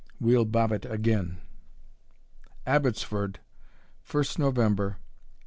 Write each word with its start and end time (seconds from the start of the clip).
We'll 0.19 0.45
bob 0.45 0.71
it 0.71 0.83
again." 0.85 1.37
ABBOTSFORD, 2.65 3.39
1st 4.03 4.39
November, 4.39 4.85
1830. 4.97 5.01